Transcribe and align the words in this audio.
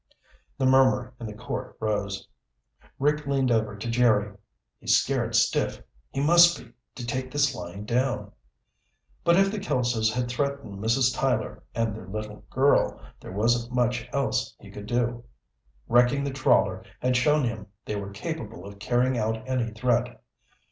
The 0.57 0.65
murmur 0.65 1.13
in 1.19 1.27
the 1.27 1.35
court 1.35 1.77
rose. 1.79 2.27
Rick 2.97 3.27
leaned 3.27 3.51
over 3.51 3.75
to 3.77 3.87
Jerry. 3.87 4.35
"He's 4.79 4.97
scared 4.97 5.35
stiff. 5.35 5.79
He 6.09 6.19
must 6.25 6.57
be, 6.57 6.71
to 6.95 7.05
take 7.05 7.29
this 7.29 7.53
lying 7.53 7.85
down." 7.85 8.31
But 9.23 9.35
if 9.35 9.51
the 9.51 9.59
Kelsos 9.59 10.11
had 10.11 10.27
threatened 10.27 10.79
Mrs. 10.83 11.13
Tyler 11.15 11.61
and 11.75 11.95
their 11.95 12.07
little 12.07 12.43
girl, 12.49 12.99
there 13.19 13.31
wasn't 13.31 13.75
much 13.75 14.09
else 14.11 14.55
he 14.59 14.71
could 14.71 14.87
do. 14.87 15.23
Wrecking 15.87 16.23
the 16.23 16.33
trawler 16.33 16.83
had 16.99 17.15
shown 17.15 17.43
him 17.43 17.67
they 17.85 17.95
were 17.95 18.09
capable 18.09 18.65
of 18.65 18.79
carrying 18.79 19.19
out 19.19 19.47
any 19.47 19.69
threat. 19.69 20.19